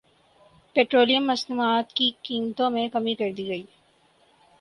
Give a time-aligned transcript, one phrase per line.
[0.75, 3.63] petroleum مصنوعات کی قیمتوں میں کمی کردی گئی